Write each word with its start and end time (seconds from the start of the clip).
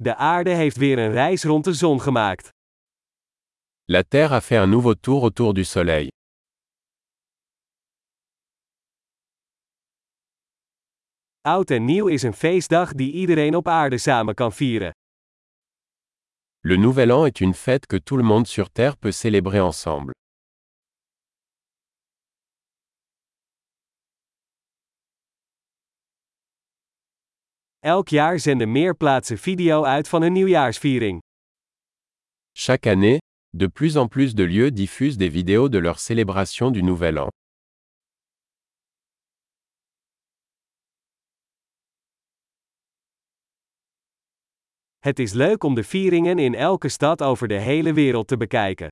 De 0.00 0.14
aarde 0.14 0.50
heeft 0.50 0.76
weer 0.76 0.98
een 0.98 1.12
reis 1.12 1.44
rond 1.44 1.64
de 1.64 1.72
zon 1.72 2.00
gemaakt. 2.00 2.48
La 3.84 4.02
Terre 4.02 4.34
a 4.34 4.40
fait 4.40 4.58
un 4.58 4.70
nouveau 4.70 4.94
tour 5.00 5.22
autour 5.22 5.54
du 5.54 5.64
Soleil. 5.64 6.08
Oud 11.40 11.70
en 11.70 11.84
nieuw 11.84 12.06
is 12.06 12.22
een 12.22 12.32
feestdag 12.32 12.92
die 12.92 13.12
iedereen 13.12 13.54
op 13.54 13.68
aarde 13.68 13.98
samen 13.98 14.34
kan 14.34 14.52
vieren. 14.52 14.90
Le 16.60 16.76
Nouvel 16.76 17.10
An 17.10 17.26
est 17.26 17.40
une 17.40 17.54
fête 17.54 17.86
que 17.86 18.02
tout 18.02 18.18
le 18.20 18.26
monde 18.26 18.46
sur 18.46 18.70
Terre 18.70 18.96
peut 18.96 19.16
célébrer 19.16 19.60
ensemble. 19.60 20.12
Elk 27.80 28.08
jaar 28.08 28.38
zenden 28.38 28.72
meer 28.72 28.96
plaatsen 28.96 29.38
video 29.38 29.84
uit 29.84 30.08
van 30.08 30.22
hun 30.22 30.32
nieuwjaarsviering. 30.32 31.20
Chaque 32.52 32.90
année, 32.90 33.18
de 33.56 33.68
plus 33.68 33.96
en 33.96 34.08
plus 34.08 34.34
de 34.34 34.46
lieux 34.46 34.74
diffusent 34.74 35.18
des 35.18 35.32
vidéos 35.32 35.68
de 35.68 35.78
leur 35.80 35.98
célébration 35.98 36.72
du 36.72 36.82
Nouvel 36.82 37.18
An. 37.18 37.28
Het 44.98 45.18
is 45.18 45.32
leuk 45.32 45.64
om 45.64 45.74
de 45.74 45.84
vieringen 45.84 46.38
in 46.38 46.54
elke 46.54 46.88
stad 46.88 47.22
over 47.22 47.48
de 47.48 47.58
hele 47.58 47.92
wereld 47.92 48.28
te 48.28 48.36
bekijken. 48.36 48.88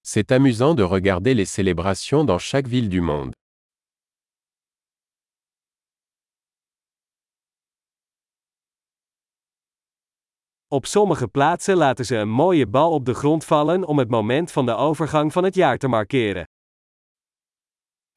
C'est 0.00 0.32
amusant 0.32 0.76
de 0.76 0.82
regarder 0.82 1.34
les 1.34 1.52
célébrations 1.52 2.26
dans 2.26 2.42
chaque 2.42 2.68
ville 2.68 2.88
du 2.88 3.00
monde. 3.00 3.32
Op 10.72 10.86
sommige 10.86 11.28
plaatsen 11.28 11.76
laten 11.76 12.04
ze 12.04 12.16
een 12.16 12.28
mooie 12.28 12.66
bal 12.66 12.92
op 12.92 13.04
de 13.04 13.14
grond 13.14 13.44
vallen 13.44 13.84
om 13.84 13.98
het 13.98 14.08
moment 14.08 14.52
van 14.52 14.66
de 14.66 14.74
overgang 14.74 15.32
van 15.32 15.44
het 15.44 15.54
jaar 15.54 15.78
te 15.78 15.88
markeren. 15.88 16.44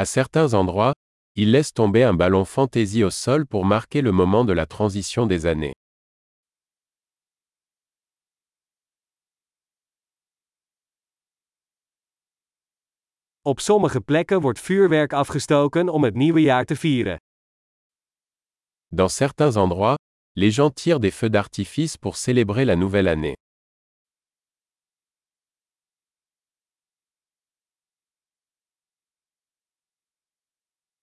À 0.00 0.04
certains 0.04 0.52
endroits, 0.52 0.92
ils 1.32 1.50
laissent 1.50 1.74
tomber 1.74 2.06
un 2.06 2.16
ballon 2.16 2.46
fantaisie 2.46 3.02
au 3.02 3.10
sol 3.10 3.46
pour 3.46 3.66
marquer 3.66 4.02
le 4.02 4.12
moment 4.12 4.46
de 4.46 4.54
la 4.54 4.66
transition 4.66 5.26
des 5.28 5.44
années. 5.44 5.74
Op 13.42 13.60
sommige 13.60 14.00
plekken 14.00 14.40
wordt 14.40 14.60
vuurwerk 14.60 15.12
afgestoken 15.12 15.88
om 15.88 16.04
het 16.04 16.14
nieuwe 16.14 16.40
jaar 16.40 16.64
te 16.64 16.76
vieren. 16.76 17.16
Dans 18.88 19.16
certains 19.16 19.56
endroits, 19.56 19.96
les 20.34 20.50
gens 20.50 20.70
tirent 20.70 21.00
des 21.00 21.10
feux 21.10 21.28
d'artifice 21.28 21.98
pour 21.98 22.16
célébrer 22.16 22.64
la 22.64 22.76
nouvelle 22.76 23.08
année. 23.08 23.36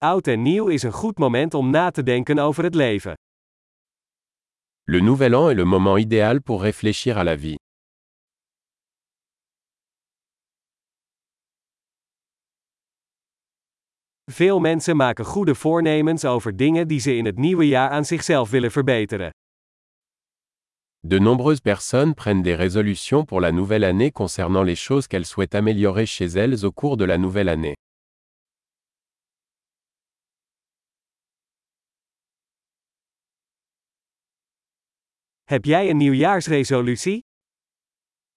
Oud 0.00 0.28
en 0.28 0.42
nieuw 0.42 0.68
is 0.68 0.82
een 0.82 0.92
goed 0.92 1.18
moment 1.18 1.54
om 1.54 1.70
na 1.70 1.90
te 1.90 2.02
denken 2.02 2.38
over 2.38 2.64
het 2.64 2.74
leven. 2.74 3.14
Le 4.84 5.00
Nouvel 5.00 5.34
An 5.34 5.50
est 5.50 5.56
le 5.56 5.64
moment 5.64 5.98
idéal 5.98 6.40
pour 6.40 6.62
réfléchir 6.62 7.18
à 7.18 7.24
la 7.24 7.36
vie. 7.36 7.56
Veel 14.30 14.60
mensen 14.60 14.96
maken 14.96 15.24
goede 15.24 15.54
voornemens 15.54 16.24
over 16.24 16.56
dingen 16.56 16.88
die 16.88 17.00
ze 17.00 17.16
in 17.16 17.24
het 17.24 17.38
nieuwe 17.38 17.66
jaar 17.66 17.90
aan 17.90 18.04
zichzelf 18.04 18.50
willen 18.50 18.70
verbeteren. 18.70 19.30
De 21.00 21.18
nombreuses 21.18 21.60
personnes 21.60 22.14
prennent 22.14 22.44
des 22.44 22.56
résolutions 22.56 23.24
pour 23.24 23.40
la 23.40 23.50
nouvelle 23.50 23.86
année 23.86 24.12
concernant 24.12 24.66
les 24.66 24.84
choses 24.84 25.06
qu'elles 25.06 25.26
souhaitent 25.26 25.54
améliorer 25.54 26.06
chez 26.06 26.34
elles 26.34 26.64
au 26.64 26.72
cours 26.72 26.96
de 26.96 27.06
la 27.06 27.16
nouvelle 27.16 27.50
année. 27.50 27.72
Heb 35.44 35.64
jij 35.64 35.90
een 35.90 35.96
nieuwjaarsresolutie? 35.96 37.20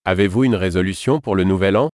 Avez-vous 0.02 0.44
une 0.44 0.58
résolution 0.58 1.20
pour 1.20 1.36
le 1.36 1.44
Nouvel 1.44 1.76
An 1.76 1.90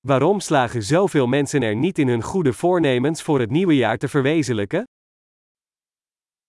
Waarom 0.00 0.40
slagen 0.40 0.82
zoveel 0.82 1.26
mensen 1.26 1.62
er 1.62 1.76
niet 1.76 1.98
in 1.98 2.08
hun 2.08 2.22
goede 2.22 2.52
voornemens 2.52 3.22
voor 3.22 3.40
het 3.40 3.50
nieuwe 3.50 3.76
jaar 3.76 3.98
te 3.98 4.08
verwezenlijken? 4.08 4.84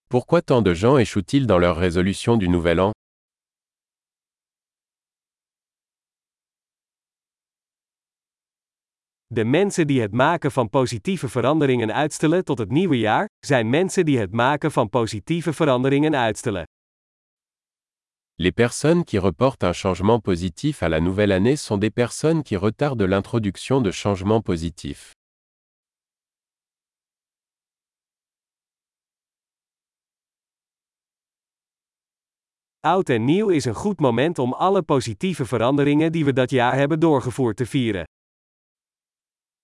Pourquoi 0.07 0.41
tant 0.41 0.66
de 0.66 0.75
gens 0.75 1.00
échouent-ils 1.00 1.45
dans 1.45 1.59
leurs 1.59 1.78
résolutions 1.78 2.40
du 2.40 2.47
Nouvel 2.47 2.79
An 2.79 2.91
De 9.28 9.45
mensen 9.45 9.88
die 9.88 10.01
het 10.01 10.11
maken 10.11 10.51
van 10.51 10.69
positieve 10.69 11.29
veranderingen 11.29 11.94
uitstellen 11.94 12.44
tot 12.44 12.57
het 12.57 12.69
nieuwe 12.72 12.97
jaar, 12.97 13.25
zijn 13.45 13.69
mensen 13.69 14.06
die 14.06 14.19
het 14.19 14.31
maken 14.31 14.72
van 14.72 14.90
positieve 14.90 15.53
veranderingen 15.53 16.16
uitstellen. 16.16 16.63
Les 18.44 18.52
personnes 18.52 19.03
qui 19.03 19.19
reportent 19.19 19.63
un 19.63 19.72
changement 19.72 20.19
positif 20.19 20.81
à 20.81 20.90
la 20.90 21.00
nouvelle 21.00 21.31
année 21.31 21.56
sont 21.56 21.78
des 21.78 21.91
personnes 21.91 22.41
qui 22.41 22.56
retardent 22.56 23.03
l'introduction 23.03 23.81
de 23.81 23.91
changements 23.91 24.41
positifs. 24.41 25.13
Oud 32.79 33.09
en 33.09 33.25
nieuw 33.25 33.50
is 33.50 33.66
een 33.66 33.75
goed 33.75 34.00
moment 34.00 34.40
om 34.40 34.53
alle 34.53 34.81
positieve 34.81 35.46
veranderingen 35.46 36.12
die 36.12 36.25
we 36.25 36.34
dat 36.34 36.50
jaar 36.50 36.75
hebben 36.75 37.00
doorgevoerd 37.00 37.58
te 37.58 37.66
vieren. 37.66 38.03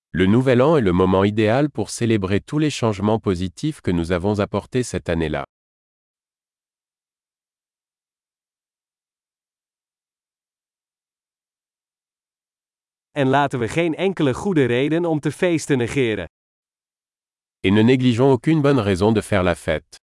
Le 0.09 0.25
Nouvel 0.25 0.61
An 0.61 0.77
est 0.77 0.83
le 0.83 0.91
moment 0.91 1.23
idéal 1.25 1.69
pour 1.69 1.89
célébrer 1.89 2.41
tous 2.41 2.59
les 2.59 2.71
changements 2.71 3.19
positifs 3.19 3.81
que 3.81 3.91
nous 3.91 4.11
avons 4.11 4.39
apportés 4.39 4.83
cette 4.83 5.09
année-là. 5.09 5.45
En 13.17 13.27
laten 13.27 13.59
we 13.59 13.67
geen 13.67 13.95
enkele 13.95 14.33
goede 14.33 14.65
reden 14.65 15.05
om 15.05 15.19
te 15.19 15.31
feesten 15.31 15.77
negeren. 15.77 16.25
Et 17.59 17.71
ne 17.73 17.81
négligeons 17.81 18.31
aucune 18.31 18.61
bonne 18.61 18.81
raison 18.81 19.13
de 19.13 19.21
faire 19.21 19.43
la 19.43 19.55
fête. 19.55 20.06